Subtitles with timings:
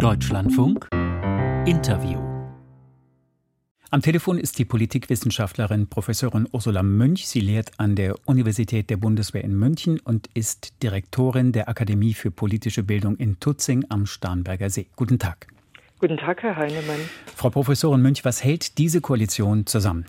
[0.00, 0.88] Deutschlandfunk
[1.66, 2.18] Interview
[3.90, 7.26] am Telefon ist die Politikwissenschaftlerin Professorin Ursula Münch.
[7.26, 12.30] Sie lehrt an der Universität der Bundeswehr in München und ist Direktorin der Akademie für
[12.30, 14.86] politische Bildung in Tutzing am Starnberger See.
[14.96, 15.48] Guten Tag.
[15.98, 17.00] Guten Tag, Herr Heinemann.
[17.36, 20.06] Frau Professorin Münch, was hält diese Koalition zusammen?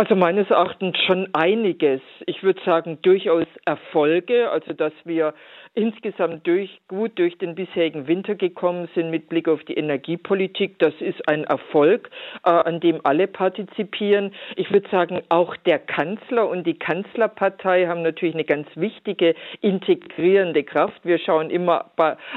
[0.00, 2.00] Also meines Erachtens schon einiges.
[2.24, 5.34] Ich würde sagen durchaus Erfolge, also dass wir
[5.74, 10.78] insgesamt durch, gut durch den bisherigen Winter gekommen sind mit Blick auf die Energiepolitik.
[10.80, 12.10] Das ist ein Erfolg,
[12.44, 14.32] äh, an dem alle partizipieren.
[14.56, 20.64] Ich würde sagen, auch der Kanzler und die Kanzlerpartei haben natürlich eine ganz wichtige integrierende
[20.64, 21.04] Kraft.
[21.04, 21.92] Wir schauen immer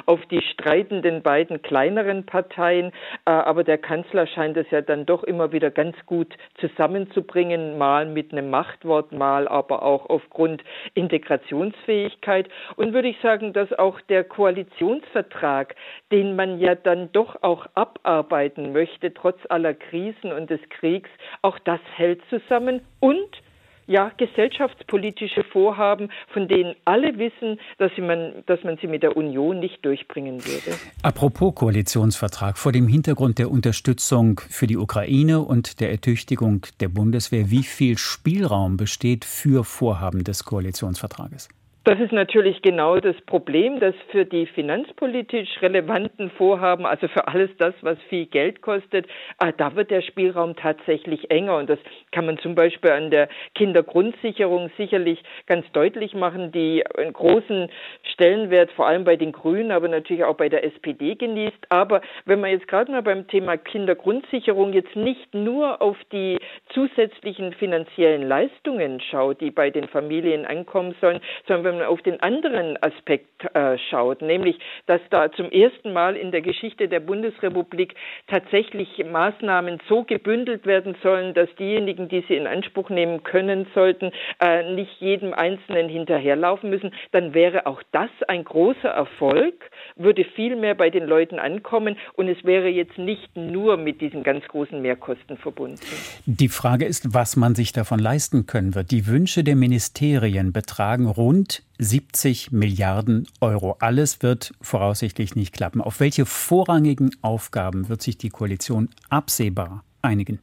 [0.06, 2.92] auf die streitenden beiden kleineren Parteien,
[3.26, 8.06] äh, aber der Kanzler scheint es ja dann doch immer wieder ganz gut zusammenzubringen, mal
[8.06, 12.48] mit einem Machtwort, mal aber auch aufgrund Integrationsfähigkeit.
[12.76, 15.76] Und würde ich sagen, dass auch der Koalitionsvertrag,
[16.12, 21.10] den man ja dann doch auch abarbeiten möchte, trotz aller Krisen und des Kriegs,
[21.42, 23.42] auch das hält zusammen und
[23.88, 29.60] ja, gesellschaftspolitische Vorhaben, von denen alle wissen, dass, man, dass man sie mit der Union
[29.60, 30.78] nicht durchbringen würde.
[31.02, 37.52] Apropos Koalitionsvertrag, vor dem Hintergrund der Unterstützung für die Ukraine und der Ertüchtigung der Bundeswehr,
[37.52, 41.50] wie viel Spielraum besteht für Vorhaben des Koalitionsvertrages?
[41.86, 47.50] Das ist natürlich genau das Problem, dass für die finanzpolitisch relevanten Vorhaben, also für alles
[47.58, 49.06] das, was viel Geld kostet,
[49.42, 51.58] äh, da wird der Spielraum tatsächlich enger.
[51.58, 51.80] Und das
[52.14, 57.70] kann man zum Beispiel an der Kindergrundsicherung sicherlich ganz deutlich machen, die einen großen
[58.14, 61.68] Stellenwert vor allem bei den Grünen, aber natürlich auch bei der SPD genießt.
[61.68, 66.40] Aber wenn man jetzt gerade mal beim Thema Kindergrundsicherung jetzt nicht nur auf die
[66.70, 72.20] zusätzlichen finanziellen Leistungen schaut, die bei den Familien ankommen sollen, sondern wenn man auf den
[72.22, 77.96] anderen Aspekt äh, schaut, nämlich, dass da zum ersten Mal in der Geschichte der Bundesrepublik
[78.28, 84.12] tatsächlich Maßnahmen so gebündelt werden sollen, dass diejenigen, die sie in Anspruch nehmen können sollten,
[84.40, 89.54] äh, nicht jedem Einzelnen hinterherlaufen müssen, dann wäre auch das ein großer Erfolg,
[89.96, 94.24] würde viel mehr bei den Leuten ankommen und es wäre jetzt nicht nur mit diesen
[94.24, 95.80] ganz großen Mehrkosten verbunden.
[96.26, 98.92] Die Frage ist, was man sich davon leisten können wird.
[98.92, 103.78] Die Wünsche der Ministerien betragen rund 70 Milliarden Euro.
[103.80, 105.82] Alles wird voraussichtlich nicht klappen.
[105.82, 110.40] Auf welche vorrangigen Aufgaben wird sich die Koalition absehbar einigen?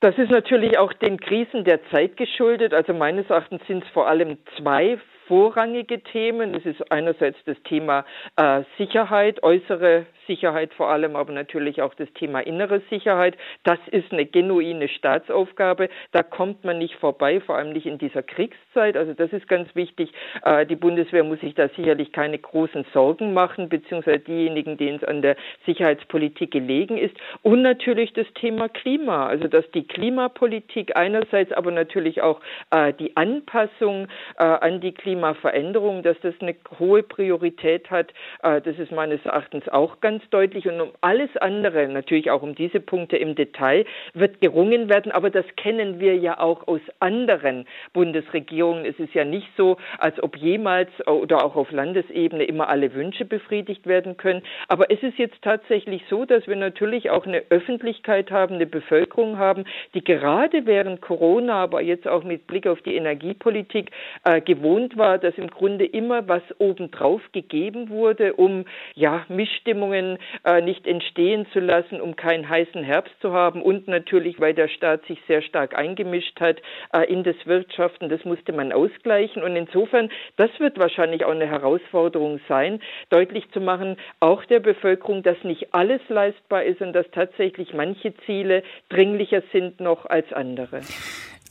[0.00, 2.74] Das ist natürlich auch den Krisen der Zeit geschuldet.
[2.74, 4.98] Also meines Erachtens sind es vor allem zwei
[5.32, 6.54] vorrangige Themen.
[6.54, 8.04] Es ist einerseits das Thema
[8.36, 13.36] äh, Sicherheit, äußere Sicherheit vor allem, aber natürlich auch das Thema innere Sicherheit.
[13.64, 15.88] Das ist eine genuine Staatsaufgabe.
[16.12, 18.96] Da kommt man nicht vorbei, vor allem nicht in dieser Kriegszeit.
[18.96, 20.12] Also das ist ganz wichtig.
[20.44, 25.04] Äh, die Bundeswehr muss sich da sicherlich keine großen Sorgen machen, beziehungsweise diejenigen, denen es
[25.04, 27.16] an der Sicherheitspolitik gelegen ist.
[27.42, 29.26] Und natürlich das Thema Klima.
[29.26, 36.02] Also dass die Klimapolitik einerseits, aber natürlich auch äh, die Anpassung äh, an die Klimaveränderung,
[36.02, 38.12] dass das eine hohe Priorität hat.
[38.42, 42.80] Das ist meines Erachtens auch ganz deutlich und um alles andere, natürlich auch um diese
[42.80, 43.84] Punkte im Detail,
[44.14, 45.12] wird gerungen werden.
[45.12, 48.84] Aber das kennen wir ja auch aus anderen Bundesregierungen.
[48.84, 53.24] Es ist ja nicht so, als ob jemals oder auch auf Landesebene immer alle Wünsche
[53.24, 54.42] befriedigt werden können.
[54.66, 59.38] Aber es ist jetzt tatsächlich so, dass wir natürlich auch eine Öffentlichkeit haben, eine Bevölkerung
[59.38, 63.92] haben, die gerade während Corona, aber jetzt auch mit Blick auf die Energiepolitik
[64.24, 68.64] äh, gewohnt war, dass im Grunde immer was obendrauf gegeben wurde, um
[68.94, 74.40] ja Missstimmungen äh, nicht entstehen zu lassen, um keinen heißen Herbst zu haben und natürlich,
[74.40, 76.60] weil der Staat sich sehr stark eingemischt hat
[76.92, 78.08] äh, in das Wirtschaften.
[78.08, 82.80] Das musste man ausgleichen und insofern, das wird wahrscheinlich auch eine Herausforderung sein,
[83.10, 88.14] deutlich zu machen, auch der Bevölkerung, dass nicht alles leistbar ist und dass tatsächlich manche
[88.26, 90.80] Ziele dringlicher sind noch als andere.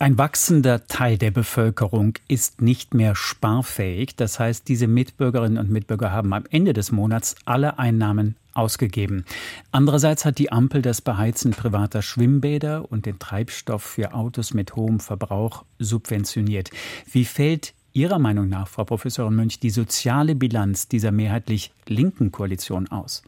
[0.02, 4.16] Ein wachsender Teil der Bevölkerung ist nicht mehr sparfähig.
[4.16, 9.26] Das heißt, diese Mitbürgerinnen und Mitbürger haben am Ende des Monats alle Einnahmen ausgegeben.
[9.72, 15.00] Andererseits hat die Ampel das Beheizen privater Schwimmbäder und den Treibstoff für Autos mit hohem
[15.00, 16.72] Verbrauch subventioniert.
[17.12, 22.88] Wie fällt Ihrer Meinung nach, Frau Professorin Münch, die soziale Bilanz dieser mehrheitlich linken Koalition
[22.88, 23.22] aus?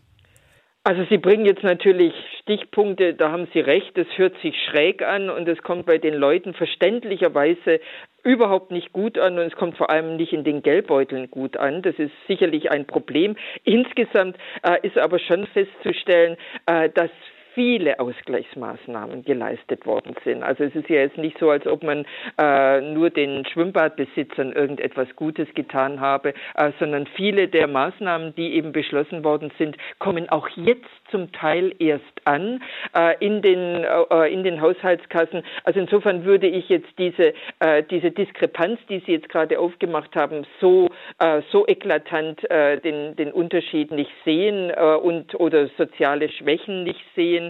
[0.85, 5.29] Also Sie bringen jetzt natürlich Stichpunkte, da haben Sie recht, das hört sich schräg an
[5.29, 7.79] und es kommt bei den Leuten verständlicherweise
[8.23, 11.83] überhaupt nicht gut an und es kommt vor allem nicht in den Geldbeuteln gut an.
[11.83, 13.37] Das ist sicherlich ein Problem.
[13.63, 16.35] Insgesamt äh, ist aber schon festzustellen,
[16.65, 17.11] äh, dass
[17.53, 20.43] viele Ausgleichsmaßnahmen geleistet worden sind.
[20.43, 22.05] Also es ist ja jetzt nicht so, als ob man
[22.39, 28.71] äh, nur den Schwimmbadbesitzern irgendetwas Gutes getan habe, äh, sondern viele der Maßnahmen, die eben
[28.71, 32.61] beschlossen worden sind, kommen auch jetzt zum Teil erst an
[32.95, 35.43] äh, in, den, äh, in den Haushaltskassen.
[35.63, 40.45] Also insofern würde ich jetzt diese, äh, diese Diskrepanz, die Sie jetzt gerade aufgemacht haben,
[40.59, 40.89] so,
[41.19, 42.41] äh, so eklatant
[42.83, 47.42] den, den Unterschied nicht sehen und oder soziale Schwächen nicht sehen.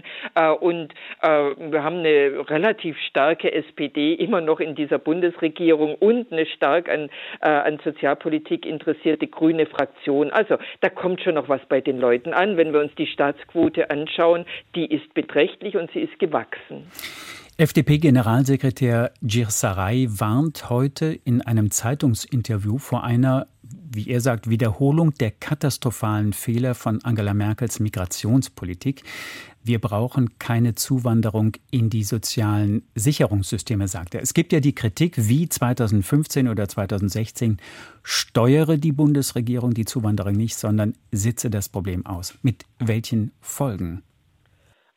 [0.59, 0.93] Und
[1.23, 7.09] wir haben eine relativ starke SPD immer noch in dieser Bundesregierung und eine stark an,
[7.41, 10.31] an Sozialpolitik interessierte grüne Fraktion.
[10.31, 13.89] Also da kommt schon noch was bei den Leuten an, wenn wir uns die Staatsquote
[13.89, 14.45] anschauen,
[14.75, 16.87] die ist beträchtlich und sie ist gewachsen.
[17.57, 23.45] FDP-Generalsekretär Girsaray warnt heute in einem Zeitungsinterview vor einer,
[23.95, 29.03] wie er sagt, Wiederholung der katastrophalen Fehler von Angela Merkels Migrationspolitik.
[29.63, 34.21] Wir brauchen keine Zuwanderung in die sozialen Sicherungssysteme, sagt er.
[34.21, 37.57] Es gibt ja die Kritik, wie 2015 oder 2016
[38.03, 42.33] steuere die Bundesregierung die Zuwanderung nicht, sondern sitze das Problem aus.
[42.41, 44.03] Mit welchen Folgen?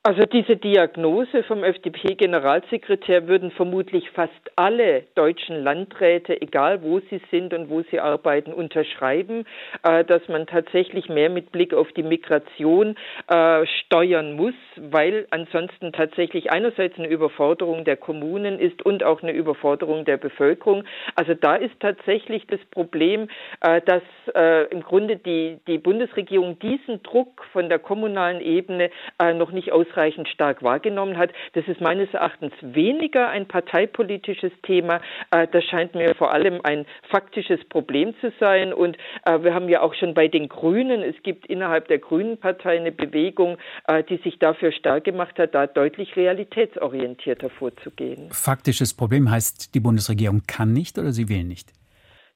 [0.07, 7.53] Also diese Diagnose vom FDP-Generalsekretär würden vermutlich fast alle deutschen Landräte, egal wo sie sind
[7.53, 9.47] und wo sie arbeiten, unterschreiben,
[9.83, 12.95] äh, dass man tatsächlich mehr mit Blick auf die Migration
[13.27, 19.33] äh, steuern muss, weil ansonsten tatsächlich einerseits eine Überforderung der Kommunen ist und auch eine
[19.33, 20.85] Überforderung der Bevölkerung.
[21.17, 23.27] Also da ist tatsächlich das Problem,
[23.61, 24.03] äh, dass
[24.71, 28.91] im Grunde die, die Bundesregierung diesen Druck von der kommunalen Ebene
[29.35, 31.31] noch nicht ausreichend ausreichend stark wahrgenommen hat.
[31.55, 35.01] Das ist meines Erachtens weniger ein parteipolitisches Thema.
[35.31, 38.73] Äh, das scheint mir vor allem ein faktisches Problem zu sein.
[38.73, 42.39] Und äh, wir haben ja auch schon bei den Grünen, es gibt innerhalb der Grünen
[42.39, 43.57] Partei eine Bewegung,
[43.89, 48.29] äh, die sich dafür stark gemacht hat, da deutlich realitätsorientierter vorzugehen.
[48.31, 51.73] Faktisches Problem heißt, die Bundesregierung kann nicht oder sie will nicht?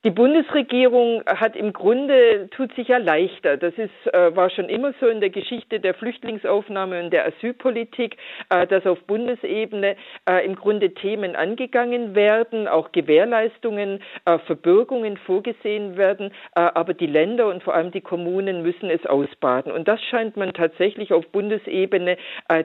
[0.02, 3.58] Die Bundesregierung hat im Grunde, tut sich ja leichter.
[3.58, 8.17] Das ist, äh, war schon immer so in der Geschichte der Flüchtlingsaufnahme und der Asylpolitik,
[8.49, 15.99] äh, dass auf Bundesebene äh, im Grunde Themen angegangen werden, auch Gewährleistungen, äh, Verbürgungen vorgesehen
[15.99, 16.32] werden.
[16.55, 19.70] Aber die Länder und vor allem die Kommunen müssen es ausbaden.
[19.70, 22.17] Und das scheint man tatsächlich auf Bundesebene,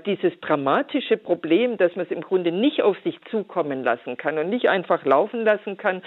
[0.06, 4.50] dieses dramatische Problem, dass man es im Grunde nicht auf sich zukommen lassen kann und
[4.50, 6.02] nicht einfach laufen lassen kann,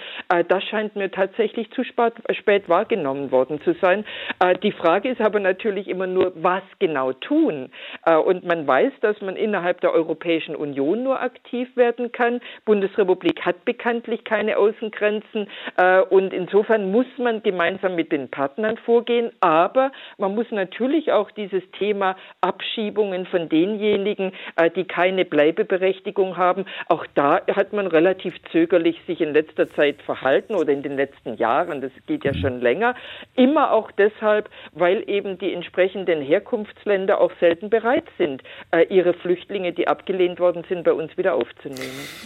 [0.47, 4.05] das scheint mir tatsächlich zu spät, spät wahrgenommen worden zu sein.
[4.39, 7.69] Äh, die Frage ist aber natürlich immer nur, was genau tun.
[8.05, 12.39] Äh, und man weiß, dass man innerhalb der Europäischen Union nur aktiv werden kann.
[12.65, 19.31] Bundesrepublik hat bekanntlich keine Außengrenzen äh, und insofern muss man gemeinsam mit den Partnern vorgehen.
[19.41, 26.65] Aber man muss natürlich auch dieses Thema Abschiebungen von denjenigen, äh, die keine Bleibeberechtigung haben,
[26.87, 31.08] auch da hat man relativ zögerlich sich in letzter Zeit verhalten oder in den letzten
[31.09, 32.95] letzten Jahren, das geht ja schon länger,
[33.35, 39.73] immer auch deshalb, weil eben die entsprechenden Herkunftsländer auch selten bereit sind, äh, ihre Flüchtlinge,
[39.73, 41.79] die abgelehnt worden sind, bei uns wieder aufzunehmen.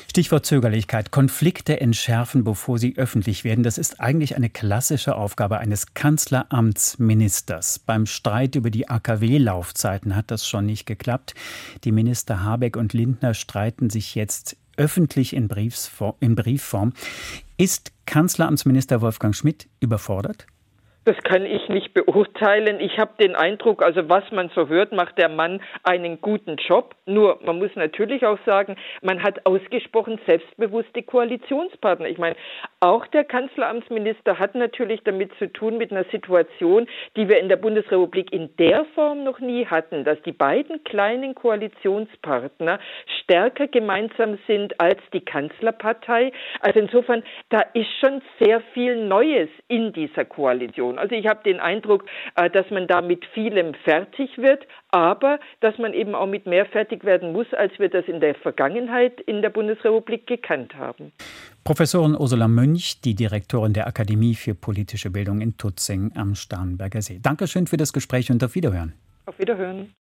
[0.09, 1.11] Stichwort Zögerlichkeit.
[1.11, 3.63] Konflikte entschärfen, bevor sie öffentlich werden.
[3.63, 7.79] Das ist eigentlich eine klassische Aufgabe eines Kanzleramtsministers.
[7.79, 11.33] Beim Streit über die AKW-Laufzeiten hat das schon nicht geklappt.
[11.83, 16.93] Die Minister Habeck und Lindner streiten sich jetzt öffentlich in, Briefsform, in Briefform.
[17.57, 20.47] Ist Kanzleramtsminister Wolfgang Schmidt überfordert?
[21.05, 22.79] Das kann ich nicht beurteilen.
[22.79, 26.95] Ich habe den Eindruck, also was man so hört, macht der Mann einen guten Job.
[27.05, 32.07] Nur, man muss natürlich auch sagen, man hat ausgesprochen selbstbewusste Koalitionspartner.
[32.07, 32.37] Ich meine,
[32.79, 37.57] auch der Kanzleramtsminister hat natürlich damit zu tun mit einer Situation, die wir in der
[37.57, 42.79] Bundesrepublik in der Form noch nie hatten, dass die beiden kleinen Koalitionspartner
[43.23, 46.31] stärker gemeinsam sind als die Kanzlerpartei.
[46.61, 50.92] Also insofern, da ist schon sehr viel Neues in dieser Koalition.
[50.93, 50.97] Situation.
[50.97, 55.77] Also ich habe den Eindruck, äh, dass man da mit vielem fertig wird, aber dass
[55.77, 59.41] man eben auch mit mehr fertig werden muss, als wir das in der Vergangenheit in
[59.41, 61.11] der Bundesrepublik gekannt haben.
[61.63, 67.19] Professorin Ursula Münch, die Direktorin der Akademie für politische Bildung in Tutzing am Starnberger See.
[67.21, 68.93] Dankeschön für das Gespräch und auf Wiederhören.
[69.25, 69.93] Auf Wiederhören.